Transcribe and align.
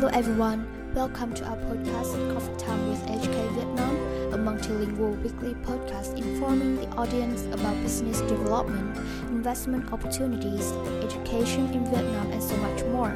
Hello 0.00 0.12
everyone, 0.14 0.66
welcome 0.94 1.34
to 1.34 1.44
our 1.44 1.58
podcast 1.58 2.32
Coffee 2.32 2.56
Time 2.56 2.88
with 2.88 3.02
AHK 3.02 3.52
Vietnam, 3.52 3.96
a 4.32 4.38
multilingual 4.38 5.22
weekly 5.22 5.52
podcast 5.56 6.16
informing 6.16 6.76
the 6.76 6.88
audience 6.96 7.44
about 7.52 7.74
business 7.82 8.22
development, 8.22 8.96
investment 9.28 9.92
opportunities, 9.92 10.72
education 11.04 11.70
in 11.74 11.84
Vietnam, 11.84 12.32
and 12.32 12.42
so 12.42 12.56
much 12.56 12.82
more. 12.84 13.10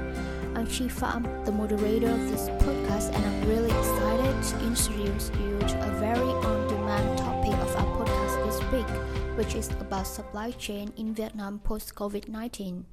I'm 0.55 0.67
Chi 0.67 0.93
Pham, 0.93 1.25
the 1.47 1.53
moderator 1.53 2.11
of 2.11 2.29
this 2.29 2.51
podcast, 2.63 3.15
and 3.15 3.25
I'm 3.25 3.49
really 3.49 3.71
excited 3.71 4.43
to 4.51 4.67
introduce 4.67 5.31
you 5.41 5.59
to 5.61 5.89
a 5.89 5.99
very 5.99 6.21
on-demand 6.21 7.17
topic 7.17 7.55
of 7.63 7.77
our 7.77 7.97
podcast 7.97 8.45
this 8.45 8.61
week, 8.71 9.39
which 9.39 9.55
is 9.55 9.71
about 9.81 10.07
supply 10.07 10.51
chain 10.51 10.93
in 10.99 11.15
Vietnam 11.15 11.61
post-COVID-19. 11.61 12.85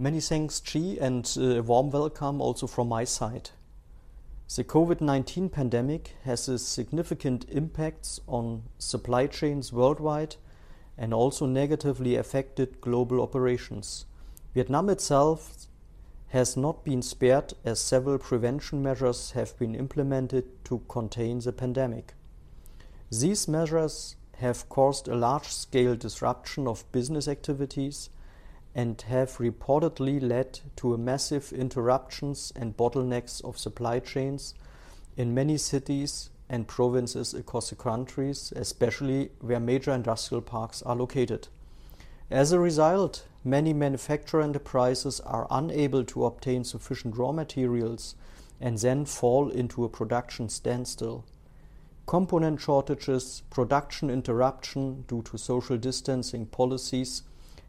Many 0.00 0.20
thanks, 0.20 0.60
Chi, 0.60 0.96
and 1.00 1.28
uh, 1.36 1.56
a 1.58 1.60
warm 1.60 1.90
welcome 1.90 2.40
also 2.40 2.68
from 2.68 2.88
my 2.88 3.02
side. 3.02 3.50
The 4.54 4.62
COVID 4.62 5.00
19 5.00 5.48
pandemic 5.48 6.14
has 6.22 6.48
a 6.48 6.56
significant 6.60 7.46
impacts 7.50 8.20
on 8.28 8.62
supply 8.78 9.26
chains 9.26 9.72
worldwide 9.72 10.36
and 10.96 11.12
also 11.12 11.46
negatively 11.46 12.14
affected 12.14 12.80
global 12.80 13.20
operations. 13.20 14.04
Vietnam 14.54 14.88
itself 14.88 15.66
has 16.28 16.56
not 16.56 16.84
been 16.84 17.02
spared 17.02 17.54
as 17.64 17.80
several 17.80 18.18
prevention 18.18 18.80
measures 18.80 19.32
have 19.32 19.58
been 19.58 19.74
implemented 19.74 20.64
to 20.66 20.80
contain 20.86 21.40
the 21.40 21.52
pandemic. 21.52 22.14
These 23.10 23.48
measures 23.48 24.14
have 24.36 24.68
caused 24.68 25.08
a 25.08 25.16
large 25.16 25.48
scale 25.48 25.96
disruption 25.96 26.68
of 26.68 26.84
business 26.92 27.26
activities 27.26 28.10
and 28.78 29.02
have 29.08 29.38
reportedly 29.38 30.22
led 30.22 30.60
to 30.76 30.96
massive 30.96 31.52
interruptions 31.52 32.52
and 32.54 32.76
bottlenecks 32.76 33.44
of 33.44 33.58
supply 33.58 33.98
chains 33.98 34.54
in 35.16 35.34
many 35.34 35.58
cities 35.58 36.30
and 36.48 36.68
provinces 36.68 37.34
across 37.34 37.70
the 37.70 37.74
countries, 37.74 38.52
especially 38.54 39.30
where 39.40 39.58
major 39.58 39.90
industrial 39.90 40.40
parks 40.40 40.80
are 40.82 40.94
located. 40.94 41.48
As 42.30 42.52
a 42.52 42.60
result, 42.60 43.26
many 43.42 43.72
manufacturer 43.72 44.42
enterprises 44.42 45.18
are 45.26 45.48
unable 45.50 46.04
to 46.04 46.24
obtain 46.24 46.62
sufficient 46.62 47.16
raw 47.16 47.32
materials 47.32 48.14
and 48.60 48.78
then 48.78 49.04
fall 49.04 49.50
into 49.50 49.82
a 49.82 49.88
production 49.88 50.48
standstill. 50.48 51.24
Component 52.06 52.60
shortages, 52.60 53.42
production 53.50 54.08
interruption 54.08 55.04
due 55.08 55.22
to 55.22 55.36
social 55.36 55.76
distancing 55.76 56.46
policies, 56.46 57.22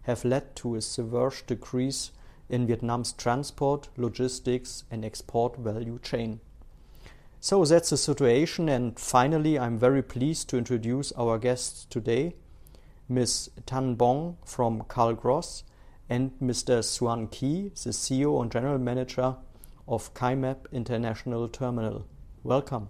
have 0.10 0.26
led 0.26 0.56
to 0.58 0.76
a 0.76 0.82
severe 0.82 1.32
decrease 1.46 2.12
in 2.50 2.66
Vietnam's 2.66 3.14
transport, 3.14 3.90
logistics, 3.96 4.84
and 4.90 5.06
export 5.06 5.56
value 5.58 6.00
chain. 6.02 6.40
So 7.40 7.64
that's 7.64 7.92
the 7.92 7.98
situation, 7.98 8.68
and 8.68 9.00
finally, 9.00 9.58
I'm 9.58 9.78
very 9.78 10.02
pleased 10.02 10.50
to 10.50 10.58
introduce 10.58 11.12
our 11.14 11.38
guests 11.38 11.86
today 11.86 12.36
Ms. 13.08 13.50
Tan 13.66 13.96
Bong 13.96 14.38
from 14.46 14.82
Carl 14.82 15.14
Gross 15.14 15.64
and 16.10 16.32
Mr. 16.42 16.80
Xuan 16.80 17.32
Ki, 17.32 17.72
the 17.84 17.92
CEO 17.92 18.42
and 18.42 18.52
General 18.52 18.78
Manager 18.78 19.36
of 19.88 20.14
Cai 20.14 20.36
Mep 20.36 20.68
International 20.72 21.48
Terminal. 21.48 22.06
Welcome. 22.44 22.90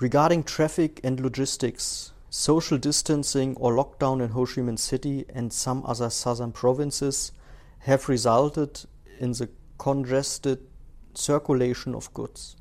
Regarding 0.00 0.42
traffic 0.42 1.00
and 1.04 1.20
logistics, 1.20 2.12
social 2.28 2.78
distancing 2.78 3.56
or 3.56 3.72
lockdown 3.72 4.20
in 4.20 4.30
Ho 4.30 4.44
Chi 4.44 4.60
Minh 4.60 4.76
City 4.76 5.24
and 5.32 5.52
some 5.52 5.84
other 5.86 6.10
southern 6.10 6.50
provinces 6.50 7.30
have 7.78 8.08
resulted 8.08 8.86
in 9.20 9.30
the 9.32 9.48
congested 9.78 10.66
circulation 11.14 11.94
of 11.94 12.12
goods. 12.12 12.56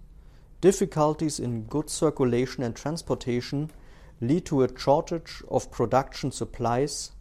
Difficulties 0.61 1.39
in 1.39 1.63
goods 1.63 1.91
circulation 1.91 2.61
and 2.61 2.75
transportation 2.75 3.71
lead 4.21 4.45
to 4.45 4.61
a 4.61 4.79
shortage 4.79 5.41
of 5.49 5.71
production 5.71 6.31
supplies. 6.31 7.13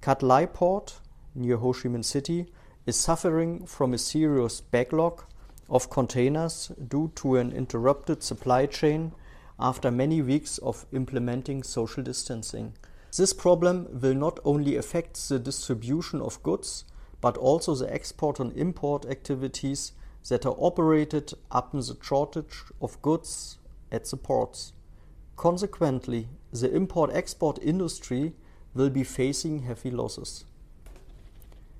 Cat 0.00 0.24
Lai 0.24 0.46
Port, 0.46 1.00
near 1.36 1.58
Ho 1.58 1.72
Chi 1.72 1.88
Minh 1.88 2.04
City, 2.04 2.46
is 2.86 2.96
suffering 2.96 3.66
from 3.66 3.94
a 3.94 3.98
serious 3.98 4.60
backlog 4.60 5.22
of 5.68 5.90
containers 5.90 6.72
due 6.88 7.10
to 7.16 7.36
an 7.36 7.52
interrupted 7.52 8.22
supply 8.22 8.66
chain 8.66 9.12
after 9.58 9.90
many 9.90 10.20
weeks 10.20 10.58
of 10.58 10.86
implementing 10.92 11.62
social 11.62 12.02
distancing. 12.02 12.72
This 13.16 13.32
problem 13.32 14.00
will 14.00 14.14
not 14.14 14.40
only 14.44 14.76
affect 14.76 15.28
the 15.28 15.38
distribution 15.38 16.20
of 16.20 16.42
goods, 16.42 16.84
but 17.20 17.36
also 17.36 17.74
the 17.74 17.92
export 17.92 18.40
and 18.40 18.56
import 18.56 19.04
activities 19.06 19.92
that 20.28 20.46
are 20.46 20.56
operated 20.58 21.32
up 21.50 21.72
in 21.74 21.80
the 21.80 21.96
shortage 22.02 22.62
of 22.80 23.00
goods 23.02 23.58
at 23.90 24.04
the 24.06 24.16
ports. 24.16 24.72
Consequently, 25.36 26.28
the 26.52 26.74
import 26.74 27.10
export 27.12 27.58
industry 27.62 28.34
will 28.74 28.90
be 28.90 29.04
facing 29.04 29.60
heavy 29.60 29.90
losses. 29.90 30.44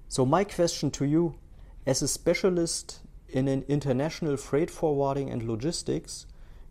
So, 0.08 0.26
my 0.26 0.44
question 0.44 0.90
to 0.92 1.04
you, 1.04 1.34
as 1.86 2.02
a 2.02 2.08
specialist 2.08 3.00
in 3.32 3.48
an 3.48 3.64
international 3.66 4.36
freight 4.36 4.70
forwarding 4.70 5.30
and 5.30 5.42
logistics, 5.42 6.26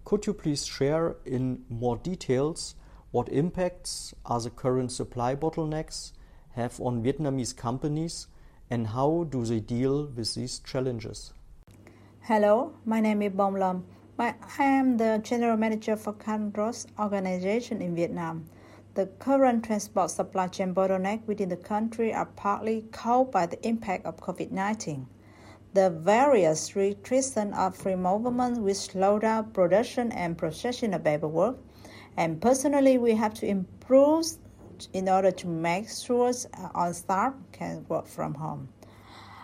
could 0.05 0.27
you 0.27 0.33
please 0.33 0.65
share 0.65 1.15
in 1.25 1.63
more 1.69 1.97
details 1.97 2.75
what 3.09 3.27
impacts 3.29 4.13
are 4.25 4.39
the 4.39 4.51
current 4.51 4.91
supply 4.91 5.35
bottlenecks 5.35 6.11
have 6.51 6.79
on 6.79 7.03
Vietnamese 7.03 7.55
companies 7.55 8.27
and 8.69 8.87
how 8.87 9.27
do 9.29 9.43
they 9.43 9.59
deal 9.59 10.05
with 10.05 10.35
these 10.35 10.59
challenges? 10.59 11.33
Hello, 12.21 12.73
my 12.85 12.99
name 12.99 13.23
is 13.23 13.33
Bong 13.33 13.55
Lam. 13.55 13.83
I 14.19 14.35
am 14.59 14.97
the 14.97 15.19
general 15.23 15.57
manager 15.57 15.95
for 15.95 16.13
Canros 16.13 16.85
organization 16.99 17.81
in 17.81 17.95
Vietnam. 17.95 18.45
The 18.93 19.07
current 19.07 19.65
transport 19.65 20.11
supply 20.11 20.47
chain 20.47 20.75
bottleneck 20.75 21.25
within 21.25 21.49
the 21.49 21.57
country 21.57 22.13
are 22.13 22.27
partly 22.27 22.85
caused 22.91 23.31
by 23.31 23.47
the 23.47 23.67
impact 23.67 24.05
of 24.05 24.17
COVID-19 24.17 25.07
the 25.73 25.89
various 25.89 26.75
restrictions 26.75 27.53
of 27.55 27.75
free 27.75 27.95
movement 27.95 28.61
will 28.61 28.75
slow 28.75 29.19
down 29.19 29.51
production 29.51 30.11
and 30.11 30.37
processing 30.37 30.93
of 30.93 31.03
paperwork. 31.03 31.57
And 32.17 32.41
personally, 32.41 32.97
we 32.97 33.15
have 33.15 33.33
to 33.35 33.47
improve 33.47 34.25
in 34.93 35.07
order 35.07 35.31
to 35.31 35.47
make 35.47 35.87
sure 35.89 36.33
our 36.75 36.93
staff 36.93 37.33
can 37.51 37.85
work 37.87 38.07
from 38.07 38.33
home. 38.33 38.69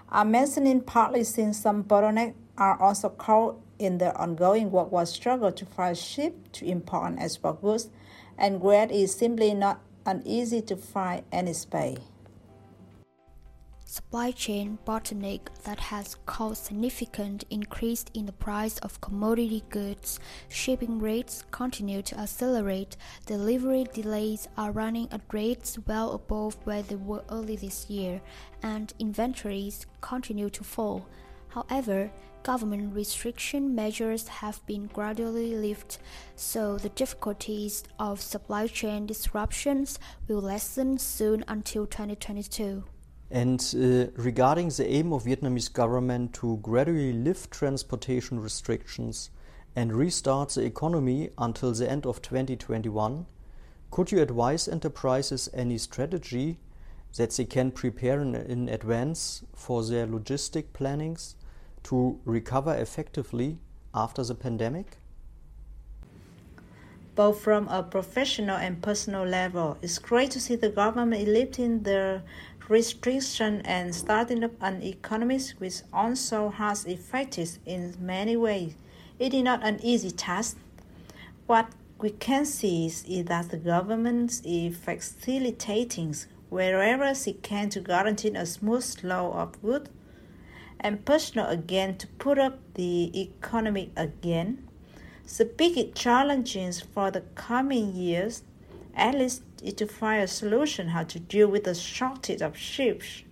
I'm 0.10 0.32
mentioning 0.32 0.82
partly 0.82 1.24
since 1.24 1.60
some 1.60 1.84
bottlenecks 1.84 2.34
are 2.58 2.82
also 2.82 3.10
caught 3.10 3.62
in 3.80 4.00
the 4.00 4.16
ongoing 4.18 4.72
worldwide 4.72 5.08
struggle 5.08 5.52
to 5.52 5.66
find 5.66 5.98
ship 5.98 6.52
to 6.54 6.66
import 6.66 7.12
and 7.12 7.20
export 7.20 7.62
goods, 7.62 7.90
and 8.38 8.60
where 8.62 8.84
it 8.84 8.92
is 8.92 9.14
simply 9.14 9.54
not 9.54 9.80
uneasy 10.06 10.62
to 10.62 10.76
find 10.76 11.24
any 11.32 11.54
space 11.54 12.00
supply 13.90 14.32
chain 14.32 14.78
bottleneck 14.86 15.40
that 15.64 15.80
has 15.80 16.18
caused 16.26 16.66
significant 16.66 17.46
increase 17.50 18.04
in 18.14 18.26
the 18.26 18.34
price 18.34 18.78
of 18.80 19.00
commodity 19.00 19.64
goods. 19.70 20.20
Shipping 20.50 21.00
rates 21.00 21.46
continue 21.52 22.02
to 22.02 22.20
accelerate. 22.20 22.98
Delivery 23.26 23.86
delays 23.94 24.50
are 24.58 24.74
running 24.74 25.08
at 25.12 25.22
rates 25.32 25.80
well 25.88 26.12
above 26.12 26.58
where 26.66 26.82
they 26.82 26.96
were 26.96 27.24
early 27.32 27.56
this 27.56 27.90
year, 27.90 28.22
and 28.62 28.94
inventories 29.00 29.86
continue 30.02 30.50
to 30.50 30.66
fall. 30.66 31.08
However, 31.48 32.12
government 32.44 32.94
restriction 32.94 33.74
measures 33.74 34.28
have 34.28 34.66
been 34.66 34.88
gradually 34.88 35.56
lifted, 35.56 36.02
so 36.36 36.78
the 36.78 36.90
difficulties 36.90 37.86
of 38.00 38.20
supply 38.20 38.68
chain 38.68 39.06
disruptions 39.06 39.98
will 40.28 40.42
lessen 40.42 40.98
soon 40.98 41.46
until 41.48 41.86
2022. 41.86 42.84
And 43.30 43.60
uh, 43.76 44.12
regarding 44.16 44.70
the 44.70 44.88
aim 44.88 45.12
of 45.12 45.24
Vietnamese 45.26 45.72
government 45.72 46.34
to 46.36 46.58
gradually 46.58 47.12
lift 47.12 47.52
transportation 47.52 48.40
restrictions 48.40 49.30
and 49.76 49.94
restart 49.94 50.50
the 50.50 50.64
economy 50.64 51.30
until 51.38 51.74
the 51.74 51.90
end 51.90 52.06
of 52.06 52.22
2021, 52.22 53.26
could 53.92 54.12
you 54.12 54.22
advise 54.22 54.68
enterprises 54.68 55.50
any 55.54 55.78
strategy 55.78 56.58
that 57.18 57.32
they 57.32 57.46
can 57.46 57.72
prepare 57.72 58.22
in, 58.22 58.36
in 58.36 58.70
advance 58.70 59.44
for 59.54 59.84
their 59.84 60.08
logistic 60.08 60.74
plannings 60.74 61.36
to 61.84 62.20
recover 62.26 62.76
effectively 62.76 63.60
after 63.94 64.24
the 64.24 64.36
pandemic? 64.36 64.98
Both 67.16 67.42
from 67.42 67.68
a 67.70 67.82
professional 67.82 68.58
and 68.58 68.82
personal 68.82 69.26
level, 69.26 69.78
it's 69.82 69.98
great 69.98 70.32
to 70.32 70.40
see 70.40 70.56
the 70.56 70.70
government 70.70 71.28
lifting 71.28 71.82
the 71.82 72.22
restriction 72.70 73.62
and 73.62 73.96
starting 73.96 74.44
up 74.44 74.52
an 74.62 74.82
economy 74.82 75.40
which 75.58 75.82
also 75.94 76.50
has 76.50 76.86
effects 76.86 77.60
in 77.66 77.96
many 78.00 78.36
ways. 78.36 78.76
It 79.20 79.34
is 79.34 79.44
not 79.44 79.64
an 79.64 79.80
easy 79.84 80.12
task. 80.12 80.58
What 81.46 81.70
we 82.00 82.12
can 82.12 82.46
see 82.46 82.86
is, 82.86 83.04
that 83.26 83.50
the 83.50 83.58
government 83.58 84.42
is 84.44 84.78
facilitating 84.78 86.16
wherever 86.50 87.14
she 87.16 87.34
can 87.34 87.70
to 87.70 87.82
guarantee 87.82 88.30
a 88.30 88.46
smooth 88.46 89.00
flow 89.00 89.32
of 89.32 89.62
goods 89.62 89.90
and 90.80 91.04
personal 91.06 91.48
again 91.48 91.98
to 91.98 92.08
put 92.08 92.38
up 92.38 92.60
the 92.76 93.20
economy 93.20 93.92
again. 93.96 94.68
The 95.38 95.46
big 95.46 95.96
challenges 95.96 96.80
for 96.80 97.12
the 97.12 97.22
coming 97.36 97.96
years, 97.96 98.44
at 98.98 99.16
least, 99.16 99.44
to 99.78 99.88
find 99.88 100.24
a 100.24 100.28
solution 100.28 100.90
how 100.90 101.04
to 101.04 101.20
deal 101.20 101.48
with 101.48 101.64
the 101.64 101.76
shortage 101.76 102.42
of 102.42 102.58
ships. 102.58 103.24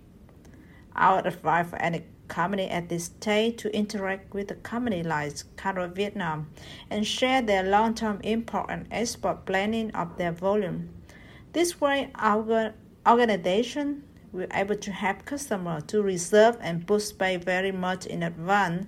I 0.94 1.14
would 1.14 1.26
advise 1.26 1.68
for 1.68 1.76
any 1.76 2.04
company 2.28 2.68
at 2.68 2.88
this 2.88 3.04
stage 3.04 3.56
to 3.58 3.74
interact 3.74 4.32
with 4.32 4.48
the 4.48 4.54
company 4.54 5.02
like 5.02 5.32
Canros 5.56 5.94
Vietnam 5.94 6.48
and 6.90 7.06
share 7.06 7.42
their 7.42 7.62
long-term 7.62 8.20
import 8.22 8.66
and 8.70 8.86
export 8.90 9.44
planning 9.44 9.90
of 9.94 10.16
their 10.16 10.32
volume. 10.32 10.88
This 11.52 11.80
way, 11.80 12.10
our 12.16 12.74
organization 13.06 14.04
will 14.32 14.48
able 14.52 14.76
to 14.76 14.92
help 14.92 15.24
customers 15.24 15.84
to 15.88 16.02
reserve 16.02 16.56
and 16.60 16.86
book 16.86 17.00
space 17.00 17.42
very 17.44 17.72
much 17.72 18.06
in 18.06 18.22
advance. 18.22 18.86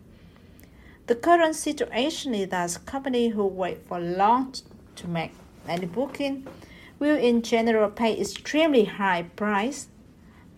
The 1.06 1.14
current 1.14 1.56
situation 1.56 2.34
is 2.34 2.48
that 2.50 2.78
companies 2.84 3.34
who 3.34 3.46
wait 3.46 3.86
for 3.86 3.98
long 3.98 4.54
to 4.96 5.08
make 5.08 5.32
any 5.66 5.86
booking 5.86 6.46
will 6.98 7.16
in 7.16 7.42
general 7.42 7.90
pay 7.90 8.18
extremely 8.18 8.84
high 8.84 9.22
price. 9.22 9.88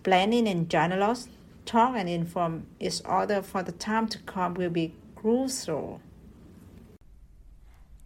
Planning 0.03 0.49
and 0.49 0.69
journalists 0.69 1.29
talk 1.67 1.95
and 1.97 2.09
inform 2.09 2.67
each 2.79 3.03
other 3.05 3.43
for 3.43 3.63
the 3.63 3.73
time 3.73 4.09
to 4.09 4.19
come 4.21 4.55
will 4.55 4.71
be 4.71 4.95
crucial. 5.15 6.01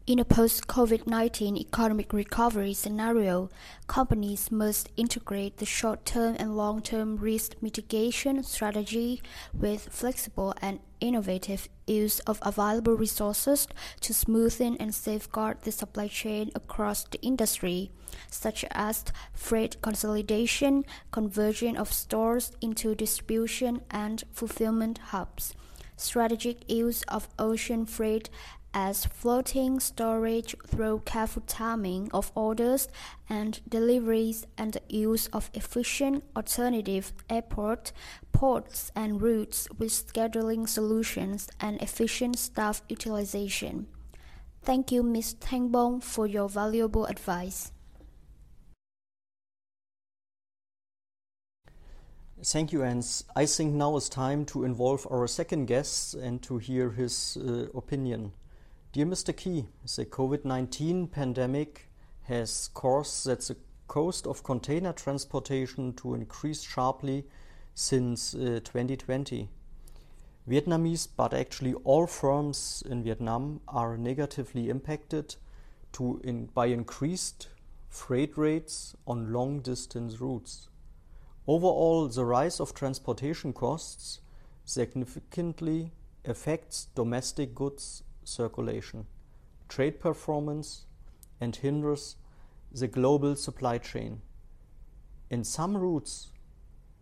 In 0.06 0.18
a 0.18 0.24
post 0.26 0.66
COVID 0.66 1.06
19 1.06 1.56
economic 1.56 2.12
recovery 2.12 2.74
scenario, 2.74 3.48
companies 3.86 4.50
must 4.52 4.90
integrate 4.98 5.56
the 5.56 5.64
short 5.64 6.04
term 6.04 6.36
and 6.38 6.54
long 6.54 6.82
term 6.82 7.16
risk 7.16 7.54
mitigation 7.62 8.42
strategy 8.42 9.22
with 9.54 9.88
flexible 9.90 10.52
and 10.60 10.80
innovative 11.00 11.70
use 11.86 12.20
of 12.26 12.38
available 12.42 12.92
resources 12.92 13.66
to 14.02 14.12
smoothen 14.12 14.76
and 14.78 14.94
safeguard 14.94 15.62
the 15.62 15.72
supply 15.72 16.08
chain 16.08 16.50
across 16.54 17.04
the 17.04 17.22
industry, 17.22 17.90
such 18.30 18.62
as 18.72 19.06
freight 19.32 19.80
consolidation, 19.80 20.84
conversion 21.12 21.78
of 21.78 21.90
stores 21.90 22.52
into 22.60 22.94
distribution 22.94 23.80
and 23.90 24.22
fulfillment 24.32 24.98
hubs. 24.98 25.54
Strategic 25.96 26.68
use 26.70 27.04
of 27.04 27.28
ocean 27.38 27.86
freight 27.86 28.28
as 28.74 29.06
floating 29.06 29.78
storage 29.78 30.56
through 30.66 31.00
careful 31.06 31.42
timing 31.46 32.10
of 32.12 32.32
orders 32.34 32.88
and 33.30 33.60
deliveries 33.68 34.46
and 34.58 34.72
the 34.72 34.82
use 34.88 35.28
of 35.28 35.50
efficient 35.54 36.24
alternative 36.36 37.12
airport, 37.30 37.92
ports 38.32 38.90
and 38.96 39.22
routes 39.22 39.68
with 39.78 39.90
scheduling 39.90 40.68
solutions 40.68 41.48
and 41.60 41.80
efficient 41.80 42.36
staff 42.36 42.82
utilization. 42.88 43.86
Thank 44.62 44.90
you, 44.90 45.02
Ms. 45.02 45.36
Tangbong, 45.40 46.02
for 46.02 46.26
your 46.26 46.48
valuable 46.48 47.06
advice. 47.06 47.70
Thank 52.42 52.72
you, 52.72 52.82
Ans. 52.82 53.24
I 53.36 53.46
think 53.46 53.72
now 53.74 53.96
is 53.96 54.08
time 54.08 54.44
to 54.46 54.64
involve 54.64 55.06
our 55.10 55.26
second 55.26 55.66
guest 55.66 56.14
and 56.14 56.42
to 56.42 56.58
hear 56.58 56.90
his 56.90 57.38
uh, 57.40 57.66
opinion. 57.74 58.32
Dear 58.94 59.06
Mr. 59.06 59.36
Key, 59.36 59.66
the 59.96 60.04
COVID-19 60.04 61.10
pandemic 61.10 61.88
has 62.28 62.70
caused 62.74 63.26
that 63.26 63.40
the 63.40 63.56
cost 63.88 64.24
of 64.24 64.44
container 64.44 64.92
transportation 64.92 65.94
to 65.94 66.14
increase 66.14 66.62
sharply 66.62 67.24
since 67.74 68.36
uh, 68.36 68.60
2020. 68.62 69.48
Vietnamese, 70.48 71.08
but 71.16 71.34
actually 71.34 71.74
all 71.82 72.06
firms 72.06 72.84
in 72.88 73.02
Vietnam 73.02 73.60
are 73.66 73.98
negatively 73.98 74.70
impacted 74.70 75.34
in, 76.22 76.46
by 76.54 76.66
increased 76.66 77.48
freight 77.88 78.38
rates 78.38 78.94
on 79.08 79.32
long 79.32 79.58
distance 79.58 80.20
routes. 80.20 80.68
Overall, 81.48 82.06
the 82.06 82.24
rise 82.24 82.60
of 82.60 82.74
transportation 82.74 83.52
costs 83.52 84.20
significantly 84.64 85.90
affects 86.24 86.86
domestic 86.94 87.56
goods 87.56 88.04
circulation, 88.24 89.06
trade 89.68 90.00
performance, 90.00 90.86
and 91.40 91.54
hinders 91.56 92.16
the 92.72 92.88
global 92.88 93.36
supply 93.36 93.78
chain. 93.78 94.20
In 95.30 95.44
some 95.44 95.76
routes, 95.76 96.32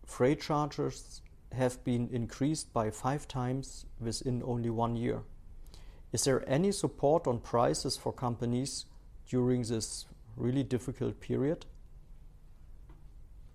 freight 0.07 0.41
charges 0.41 1.23
have 1.53 1.83
been 1.85 2.09
increased 2.13 2.73
by 2.73 2.91
five 2.91 3.29
times 3.29 3.87
within 4.01 4.43
only 4.45 4.71
one 4.71 4.97
year. 4.97 5.23
Is 6.13 6.25
there 6.25 6.49
any 6.49 6.73
support 6.73 7.27
on 7.27 7.41
prices 7.41 7.97
for 7.97 8.13
companies 8.13 8.87
during 9.29 9.63
this 9.63 10.07
really 10.37 10.63
difficult 10.63 11.21
period? 11.21 11.67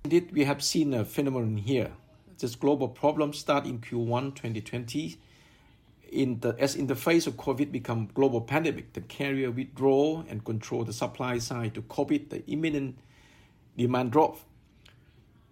Indeed, 0.06 0.32
we 0.32 0.46
have 0.46 0.64
seen 0.64 0.94
a 0.94 1.06
phenomenon 1.06 1.58
here. 1.58 1.92
This 2.40 2.56
global 2.56 2.88
problem 2.88 3.34
started 3.34 3.70
in 3.70 3.80
Q1 3.80 4.36
2020 4.36 5.20
in 6.12 6.40
the, 6.40 6.56
as 6.60 6.76
in 6.76 6.88
the 6.88 6.96
face 6.96 7.28
of 7.28 7.36
COVID 7.36 7.72
become 7.72 8.10
global 8.14 8.42
pandemic, 8.42 8.94
the 8.94 9.02
carrier 9.02 9.52
withdraw 9.52 10.24
and 10.30 10.44
control 10.44 10.84
the 10.84 10.94
supply 10.94 11.38
side 11.38 11.74
to 11.76 11.82
cope 11.84 12.10
with 12.10 12.30
the 12.30 12.46
imminent 12.48 12.98
demand 13.78 14.12
drop, 14.12 14.40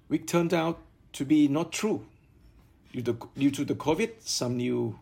which 0.07 0.25
turned 0.25 0.53
out 0.53 0.79
to 1.13 1.25
be 1.25 1.47
not 1.47 1.71
true. 1.71 2.05
Due 2.93 3.01
to, 3.01 3.29
due 3.37 3.51
to 3.51 3.65
the 3.65 3.75
COVID, 3.75 4.21
some 4.21 4.57
new 4.57 4.99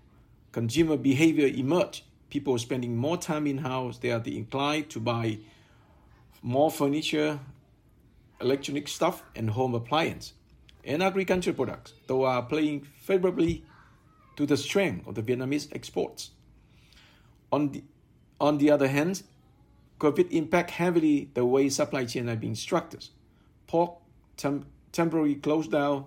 consumer 0.52 0.98
behavior 0.98 1.48
emerged. 1.48 2.04
People 2.30 2.58
spending 2.58 2.98
more 2.98 3.18
time 3.18 3.46
in 3.46 3.60
house, 3.60 4.00
they 4.00 4.12
are 4.12 4.20
the 4.20 4.38
inclined 4.38 4.90
to 4.90 5.00
buy 5.00 5.38
more 6.42 6.72
furniture, 6.72 7.40
electronic 8.42 8.88
stuff, 8.88 9.24
and 9.36 9.52
home 9.52 9.76
appliance. 9.76 10.34
And 10.84 11.04
agricultural 11.04 11.56
products, 11.56 11.94
though 12.08 12.26
are 12.26 12.42
playing 12.42 12.82
favorably 12.82 13.64
to 14.36 14.46
the 14.46 14.58
strength 14.58 15.08
of 15.08 15.16
the 15.16 15.24
Vietnamese 15.24 15.74
exports. 15.74 16.32
On 17.52 17.72
the, 17.72 17.84
on 18.40 18.58
the 18.58 18.72
other 18.72 18.88
hand, 18.88 19.24
COVID 20.00 20.32
impact 20.32 20.72
heavily 20.72 21.30
the 21.34 21.46
way 21.46 21.70
supply 21.70 22.06
chain 22.06 22.30
are 22.30 22.36
being 22.36 22.56
structured. 22.56 23.06
Port 23.68 23.94
tem- 24.38 24.66
temporarily 24.92 25.36
closed 25.36 25.72
down, 25.72 26.06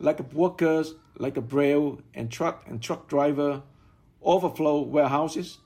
of 0.00 0.34
workers, 0.34 0.94
like 1.18 1.36
a 1.36 1.40
braille 1.40 2.00
and 2.12 2.30
truck 2.30 2.64
and 2.66 2.82
truck 2.82 3.08
driver, 3.08 3.62
overflow 4.22 4.80
warehouses, 4.82 5.58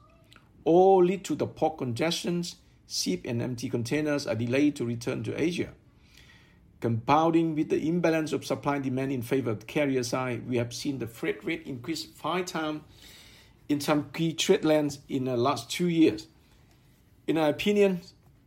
all 0.65 1.03
lead 1.03 1.25
to 1.25 1.35
the 1.35 1.47
port 1.47 1.79
congestions, 1.79 2.57
ship 2.87 3.23
and 3.25 3.41
empty 3.43 3.69
containers 3.69 4.27
are 4.27 4.35
delayed 4.35 4.77
to 4.77 4.85
return 4.85 5.23
to 5.25 5.41
Asia. 5.41 5.73
Compounding 6.81 7.55
with 7.57 7.71
the 7.71 7.89
imbalance 7.89 8.33
of 8.33 8.45
supply 8.45 8.77
and 8.77 8.85
demand 8.85 9.11
in 9.11 9.23
favor 9.23 9.51
of 9.51 9.61
the 9.61 9.67
carrier 9.67 10.03
side, 10.03 10.49
we 10.49 10.59
have 10.59 10.73
seen 10.73 10.99
the 10.99 11.07
freight 11.07 11.45
rate 11.45 11.67
increase 11.67 12.05
five 12.05 12.47
times 12.47 12.83
in 13.69 13.81
some 13.81 14.11
key 14.13 14.33
trade 14.33 14.65
lanes 14.65 15.01
in 15.09 15.25
the 15.25 15.37
last 15.37 15.71
two 15.71 15.89
years. 15.89 16.29
In 17.27 17.37
our 17.37 17.49
opinion, 17.49 18.01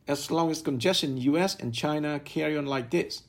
as 0.07 0.31
long 0.31 0.50
as 0.50 0.61
congestion 0.61 1.11
in 1.11 1.17
US 1.33 1.55
and 1.55 1.73
China 1.73 2.19
carry 2.19 2.57
on 2.57 2.65
like 2.65 2.89
this, 2.89 3.23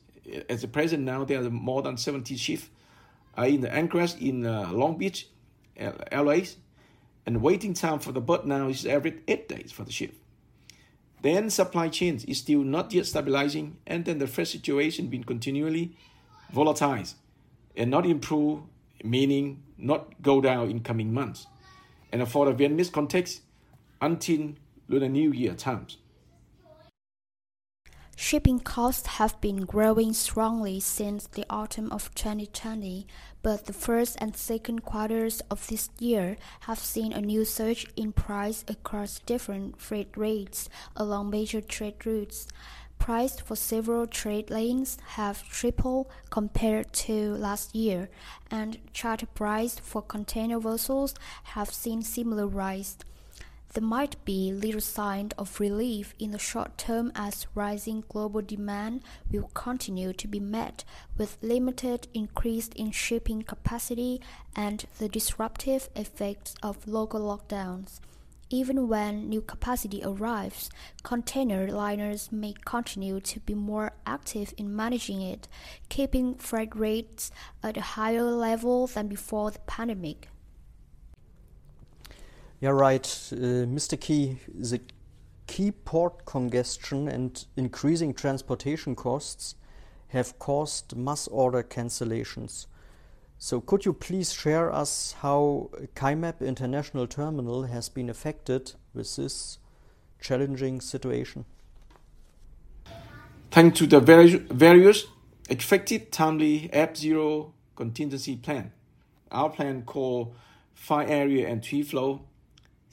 at 0.49 0.61
the 0.61 0.67
present 0.67 1.03
now 1.03 1.23
there 1.25 1.43
are 1.43 1.49
more 1.49 1.81
than 1.81 1.97
70 1.97 2.35
ships 2.37 2.69
are 3.35 3.47
in 3.47 3.61
the 3.61 3.73
anchorage 3.73 4.15
in 4.15 4.45
uh, 4.45 4.71
Long 4.71 4.97
Beach, 4.97 5.27
LA, 5.79 6.39
and 7.25 7.41
waiting 7.41 7.73
time 7.73 7.99
for 7.99 8.11
the 8.11 8.21
boat 8.21 8.45
now 8.45 8.67
is 8.67 8.85
every 8.85 9.21
eight 9.27 9.47
days 9.47 9.71
for 9.71 9.83
the 9.83 9.91
ship. 9.91 10.13
Then 11.23 11.49
supply 11.49 11.87
chains 11.87 12.25
is 12.25 12.39
still 12.39 12.63
not 12.63 12.93
yet 12.93 13.05
stabilizing, 13.05 13.77
and 13.87 14.03
then 14.03 14.19
the 14.19 14.27
freight 14.27 14.49
situation 14.49 15.07
been 15.07 15.23
continually 15.23 15.95
volatile 16.51 17.05
and 17.77 17.89
not 17.89 18.05
improve, 18.05 18.59
meaning 19.03 19.63
not 19.77 20.21
go 20.21 20.41
down 20.41 20.69
in 20.69 20.81
coming 20.81 21.13
months. 21.13 21.47
And 22.11 22.27
for 22.27 22.45
the 22.45 22.53
Vietnamese 22.53 22.91
context, 22.91 23.41
until 24.01 24.51
Lunar 24.89 25.07
New 25.07 25.31
Year 25.31 25.53
times. 25.53 25.97
Shipping 28.15 28.59
costs 28.59 29.07
have 29.17 29.41
been 29.41 29.65
growing 29.65 30.13
strongly 30.13 30.79
since 30.79 31.25
the 31.25 31.45
autumn 31.49 31.91
of 31.91 32.13
2020, 32.13 33.07
but 33.41 33.65
the 33.65 33.73
first 33.73 34.17
and 34.21 34.37
second 34.37 34.83
quarters 34.83 35.41
of 35.49 35.67
this 35.67 35.89
year 35.99 36.37
have 36.61 36.77
seen 36.77 37.11
a 37.11 37.21
new 37.21 37.43
surge 37.43 37.87
in 37.95 38.13
price 38.13 38.63
across 38.67 39.19
different 39.19 39.81
freight 39.81 40.15
rates 40.15 40.69
along 40.95 41.31
major 41.31 41.59
trade 41.59 42.05
routes. 42.05 42.47
Price 42.99 43.39
for 43.39 43.55
several 43.55 44.05
trade 44.07 44.49
lanes 44.49 44.97
have 45.17 45.43
tripled 45.49 46.07
compared 46.29 46.93
to 46.93 47.33
last 47.33 47.75
year, 47.75 48.09
and 48.49 48.77
charter 48.93 49.25
price 49.25 49.79
for 49.79 50.01
container 50.01 50.59
vessels 50.59 51.15
have 51.55 51.73
seen 51.73 52.03
similar 52.03 52.47
rise. 52.47 52.95
There 53.73 53.83
might 53.83 54.23
be 54.23 54.51
little 54.51 54.81
sign 54.81 55.31
of 55.35 55.59
relief 55.59 56.13
in 56.19 56.29
the 56.29 56.37
short 56.37 56.77
term 56.77 57.11
as 57.15 57.47
rising 57.55 58.03
global 58.07 58.41
demand 58.41 59.01
will 59.31 59.49
continue 59.55 60.13
to 60.13 60.27
be 60.27 60.39
met 60.39 60.83
with 61.17 61.37
limited 61.41 62.07
increase 62.13 62.67
in 62.75 62.91
shipping 62.91 63.41
capacity 63.41 64.21
and 64.55 64.85
the 64.99 65.09
disruptive 65.09 65.89
effects 65.95 66.53
of 66.61 66.87
local 66.87 67.21
lockdowns. 67.21 67.99
Even 68.51 68.87
when 68.87 69.29
new 69.29 69.41
capacity 69.41 70.03
arrives, 70.03 70.69
container 71.01 71.67
liners 71.67 72.31
may 72.31 72.53
continue 72.65 73.19
to 73.19 73.39
be 73.39 73.55
more 73.55 73.93
active 74.05 74.53
in 74.55 74.75
managing 74.75 75.23
it, 75.23 75.47
keeping 75.89 76.35
freight 76.35 76.75
rates 76.75 77.31
at 77.63 77.77
a 77.77 77.81
higher 77.81 78.21
level 78.21 78.85
than 78.85 79.07
before 79.07 79.49
the 79.49 79.59
pandemic. 79.59 80.27
Yeah, 82.63 82.69
right. 82.69 83.05
Uh, 83.29 83.67
Mr. 83.67 83.99
Key, 83.99 84.37
the 84.47 84.79
key 85.47 85.71
port 85.71 86.25
congestion 86.25 87.09
and 87.09 87.45
increasing 87.57 88.13
transportation 88.13 88.95
costs 88.95 89.55
have 90.07 90.39
caused 90.39 90.95
mass 90.95 91.27
order 91.27 91.61
cancellations. 91.61 92.67
So 93.37 93.59
could 93.59 93.83
you 93.83 93.91
please 93.91 94.31
share 94.31 94.71
us 94.71 95.13
how 95.19 95.71
Cai 95.93 96.15
Mep 96.15 96.41
International 96.41 97.05
Terminal 97.05 97.63
has 97.63 97.89
been 97.89 98.09
affected 98.09 98.71
with 98.93 99.13
this 99.17 99.59
challenging 100.21 100.79
situation? 100.79 101.43
Thanks 103.51 103.77
to 103.79 103.87
the 103.87 103.99
various 103.99 105.03
effective 105.49 106.11
timely 106.11 106.71
App 106.71 106.95
Zero 106.95 107.51
contingency 107.75 108.37
plan, 108.37 108.71
our 109.31 109.49
plan 109.49 109.81
called 109.81 110.33
Fire 110.73 111.07
Area 111.09 111.49
and 111.49 111.61
Tree 111.61 111.83
Flow 111.83 112.21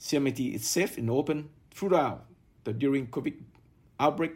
CMIT 0.01 0.55
is 0.55 0.67
safe 0.67 0.97
and 0.97 1.11
open 1.11 1.49
throughout 1.69 2.25
the 2.63 2.73
during 2.73 3.05
COVID 3.05 3.35
outbreak 3.99 4.33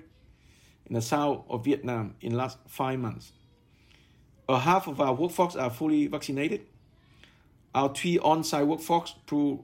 in 0.85 0.93
the 0.93 1.01
south 1.01 1.43
of 1.49 1.65
Vietnam 1.65 2.13
in 2.21 2.35
last 2.35 2.59
five 2.67 2.99
months. 2.99 3.31
A 4.47 4.59
half 4.59 4.87
of 4.87 5.01
our 5.01 5.15
workforce 5.15 5.55
are 5.55 5.71
fully 5.71 6.05
vaccinated. 6.05 6.67
Our 7.73 7.91
three 7.93 8.19
on-site 8.19 8.67
workforce 8.67 9.15
prove 9.25 9.61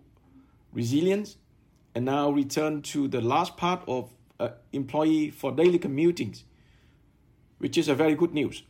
resilience 0.73 1.37
and 1.93 2.05
now 2.05 2.31
return 2.31 2.81
to 2.81 3.07
the 3.07 3.21
last 3.21 3.55
part 3.55 3.83
of 3.87 4.09
uh, 4.39 4.49
employee 4.73 5.29
for 5.29 5.51
daily 5.51 5.77
commutings, 5.77 6.45
which 7.59 7.77
is 7.77 7.87
a 7.87 7.93
very 7.93 8.15
good 8.15 8.33
news. 8.33 8.63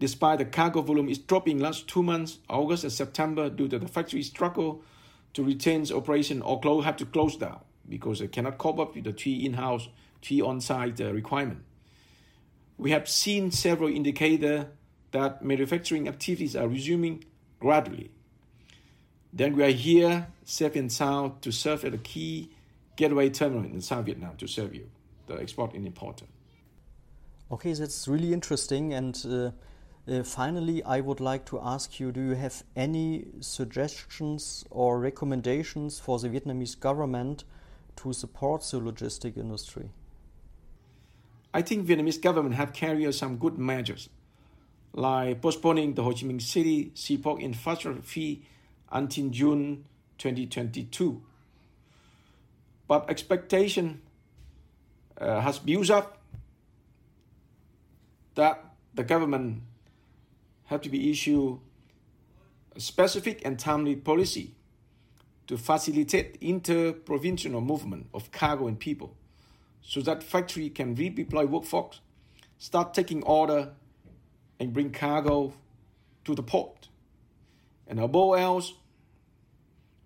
Despite 0.00 0.38
the 0.38 0.44
cargo 0.44 0.82
volume 0.82 1.08
is 1.08 1.18
dropping 1.18 1.60
last 1.60 1.86
two 1.86 2.02
months, 2.02 2.40
August 2.50 2.82
and 2.82 2.92
September, 2.92 3.48
due 3.48 3.68
to 3.68 3.78
the 3.78 3.86
factory 3.86 4.24
struggle 4.24 4.82
to 5.34 5.42
retain 5.42 5.86
operation 5.92 6.42
or 6.42 6.60
close, 6.60 6.84
have 6.84 6.96
to 6.96 7.06
close 7.06 7.36
down 7.36 7.60
because 7.88 8.20
they 8.20 8.28
cannot 8.28 8.58
cope 8.58 8.78
up 8.78 8.94
with 8.94 9.04
the 9.04 9.12
three 9.12 9.44
in-house, 9.44 9.88
three 10.22 10.40
on-site 10.40 11.00
uh, 11.00 11.12
requirement. 11.12 11.62
We 12.78 12.90
have 12.92 13.08
seen 13.08 13.50
several 13.50 13.90
indicators 13.90 14.66
that 15.10 15.44
manufacturing 15.44 16.08
activities 16.08 16.56
are 16.56 16.66
resuming 16.66 17.24
gradually. 17.60 18.10
Then 19.32 19.56
we 19.56 19.64
are 19.64 19.70
here, 19.70 20.28
safe 20.44 20.76
and 20.76 20.90
sound, 20.90 21.42
to 21.42 21.52
serve 21.52 21.84
as 21.84 21.94
a 21.94 21.98
key 21.98 22.50
gateway 22.96 23.28
terminal 23.30 23.64
in 23.64 23.80
South 23.80 24.06
Vietnam 24.06 24.36
to 24.36 24.46
serve 24.46 24.74
you, 24.74 24.88
the 25.26 25.34
export 25.34 25.74
and 25.74 25.86
importer. 25.86 26.26
Okay, 27.50 27.72
that's 27.72 28.08
really 28.08 28.32
interesting. 28.32 28.94
And 28.94 29.24
uh, 29.28 29.50
uh, 30.06 30.22
finally, 30.22 30.82
I 30.84 31.00
would 31.00 31.20
like 31.20 31.46
to 31.46 31.58
ask 31.60 31.98
you 31.98 32.12
do 32.12 32.20
you 32.20 32.34
have 32.34 32.62
any 32.76 33.26
suggestions 33.40 34.64
or 34.70 34.98
recommendations 34.98 35.98
for 35.98 36.18
the 36.18 36.28
Vietnamese 36.28 36.78
government 36.78 37.44
to 37.96 38.12
support 38.12 38.62
the 38.70 38.80
logistic 38.80 39.38
industry? 39.38 39.88
I 41.54 41.62
think 41.62 41.86
Vietnamese 41.86 42.20
government 42.20 42.56
have 42.56 42.74
carried 42.74 43.06
out 43.06 43.14
some 43.14 43.38
good 43.38 43.58
measures, 43.58 44.10
like 44.92 45.40
postponing 45.40 45.94
the 45.94 46.02
Ho 46.02 46.10
Chi 46.10 46.26
Minh 46.26 46.42
City 46.42 46.90
seaport 46.94 47.40
infrastructure 47.40 48.02
fee 48.02 48.42
until 48.92 49.30
June 49.30 49.86
2022. 50.18 51.22
But 52.86 53.08
expectation 53.08 54.02
uh, 55.16 55.40
has 55.40 55.58
built 55.58 55.88
up 55.88 56.20
that 58.34 58.62
the 58.92 59.04
government 59.04 59.62
have 60.66 60.80
to 60.82 60.88
be 60.88 61.10
issued 61.10 61.58
a 62.74 62.80
specific 62.80 63.42
and 63.44 63.58
timely 63.58 63.96
policy 63.96 64.54
to 65.46 65.56
facilitate 65.56 66.38
inter-provincial 66.40 67.60
movement 67.60 68.06
of 68.14 68.32
cargo 68.32 68.66
and 68.66 68.78
people 68.78 69.16
so 69.82 70.00
that 70.00 70.22
factory 70.22 70.70
can 70.70 70.96
redeploy 70.96 71.46
workforce, 71.46 72.00
start 72.58 72.94
taking 72.94 73.22
order 73.24 73.72
and 74.58 74.72
bring 74.72 74.90
cargo 74.90 75.52
to 76.24 76.34
the 76.34 76.42
port. 76.42 76.88
And 77.86 78.00
above 78.00 78.38
else, 78.38 78.72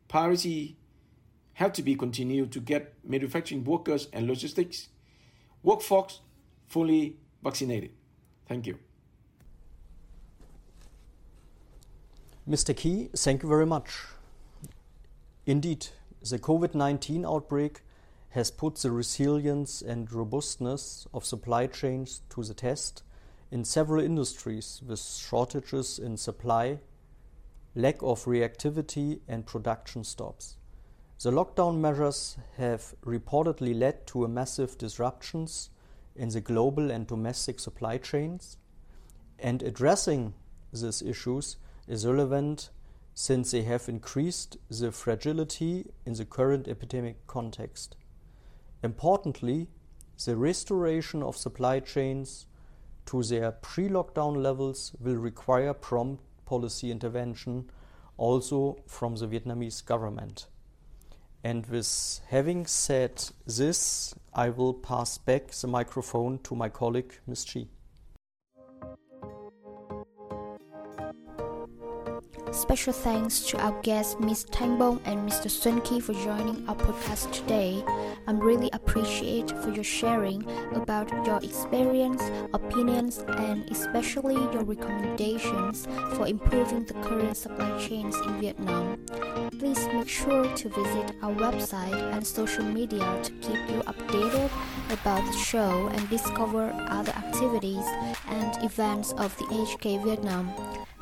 priority 0.08 0.76
have 1.54 1.72
to 1.74 1.82
be 1.82 1.94
continued 1.94 2.50
to 2.52 2.60
get 2.60 2.94
manufacturing 3.04 3.64
workers 3.64 4.08
and 4.12 4.26
logistics 4.26 4.88
workforce 5.62 6.20
fully 6.66 7.16
vaccinated. 7.42 7.90
Thank 8.48 8.66
you. 8.66 8.78
Mr. 12.48 12.74
Key, 12.74 13.10
thank 13.14 13.42
you 13.42 13.48
very 13.48 13.66
much. 13.66 14.04
Indeed, 15.44 15.88
the 16.22 16.38
COVID 16.38 16.74
19 16.74 17.26
outbreak 17.26 17.82
has 18.30 18.50
put 18.50 18.76
the 18.76 18.90
resilience 18.90 19.82
and 19.82 20.10
robustness 20.10 21.06
of 21.12 21.26
supply 21.26 21.66
chains 21.66 22.22
to 22.30 22.42
the 22.42 22.54
test 22.54 23.02
in 23.50 23.66
several 23.66 24.02
industries 24.02 24.80
with 24.86 24.98
shortages 24.98 25.98
in 25.98 26.16
supply, 26.16 26.78
lack 27.74 27.96
of 28.02 28.24
reactivity, 28.24 29.20
and 29.28 29.44
production 29.44 30.02
stops. 30.02 30.56
The 31.22 31.30
lockdown 31.30 31.76
measures 31.80 32.38
have 32.56 32.94
reportedly 33.04 33.78
led 33.78 34.06
to 34.06 34.26
massive 34.26 34.78
disruptions 34.78 35.68
in 36.16 36.30
the 36.30 36.40
global 36.40 36.90
and 36.90 37.06
domestic 37.06 37.60
supply 37.60 37.98
chains, 37.98 38.56
and 39.38 39.62
addressing 39.62 40.32
these 40.72 41.02
issues 41.02 41.58
is 41.88 42.06
relevant 42.06 42.70
since 43.14 43.50
they 43.50 43.62
have 43.62 43.88
increased 43.88 44.56
the 44.68 44.92
fragility 44.92 45.90
in 46.06 46.12
the 46.14 46.24
current 46.24 46.68
epidemic 46.68 47.26
context. 47.26 47.96
Importantly, 48.82 49.68
the 50.24 50.36
restoration 50.36 51.22
of 51.22 51.36
supply 51.36 51.80
chains 51.80 52.46
to 53.06 53.22
their 53.22 53.52
pre 53.52 53.88
lockdown 53.88 54.42
levels 54.42 54.92
will 55.00 55.16
require 55.16 55.72
prompt 55.74 56.22
policy 56.44 56.90
intervention 56.90 57.70
also 58.16 58.78
from 58.86 59.16
the 59.16 59.26
Vietnamese 59.26 59.84
government. 59.84 60.46
And 61.42 61.66
with 61.66 62.20
having 62.28 62.66
said 62.66 63.24
this, 63.46 64.14
I 64.34 64.50
will 64.50 64.74
pass 64.74 65.18
back 65.18 65.52
the 65.52 65.68
microphone 65.68 66.40
to 66.40 66.54
my 66.54 66.68
colleague, 66.68 67.14
Ms. 67.26 67.44
Chi. 67.44 67.66
Special 72.58 72.92
thanks 72.92 73.38
to 73.46 73.56
our 73.58 73.80
guests 73.82 74.16
Ms. 74.18 74.46
Tangbong 74.50 75.00
and 75.04 75.30
Mr. 75.30 75.48
Sun 75.48 75.80
Ki 75.82 76.00
for 76.00 76.12
joining 76.12 76.68
our 76.68 76.74
podcast 76.74 77.30
today. 77.30 77.84
I'm 78.26 78.40
really 78.40 78.68
appreciate 78.72 79.52
for 79.62 79.70
your 79.70 79.84
sharing 79.84 80.44
about 80.74 81.08
your 81.24 81.36
experience, 81.36 82.20
opinions, 82.52 83.18
and 83.28 83.70
especially 83.70 84.34
your 84.34 84.64
recommendations 84.64 85.86
for 86.14 86.26
improving 86.26 86.84
the 86.84 86.94
current 86.94 87.36
supply 87.36 87.78
chains 87.78 88.16
in 88.26 88.40
Vietnam. 88.40 88.98
Please 89.56 89.86
make 89.94 90.08
sure 90.08 90.44
to 90.56 90.68
visit 90.68 91.14
our 91.22 91.32
website 91.34 91.94
and 92.12 92.26
social 92.26 92.64
media 92.64 93.06
to 93.22 93.30
keep 93.34 93.70
you 93.70 93.82
updated 93.86 94.50
about 94.90 95.24
the 95.30 95.38
show 95.38 95.86
and 95.94 96.10
discover 96.10 96.72
other 96.88 97.12
activities 97.12 97.86
and 98.26 98.64
events 98.64 99.12
of 99.12 99.36
the 99.38 99.44
AHK 99.44 100.02
Vietnam. 100.02 100.52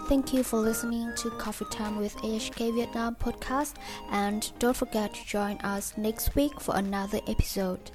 Thank 0.08 0.32
you 0.32 0.44
for 0.44 0.58
listening 0.60 1.12
to 1.16 1.30
Coffee 1.30 1.64
Time 1.64 1.96
with 1.96 2.14
AHK 2.18 2.72
Vietnam 2.74 3.16
podcast 3.16 3.74
and 4.12 4.52
don't 4.60 4.76
forget 4.76 5.12
to 5.12 5.26
join 5.26 5.56
us 5.58 5.94
next 5.96 6.36
week 6.36 6.60
for 6.60 6.76
another 6.76 7.18
episode. 7.26 7.90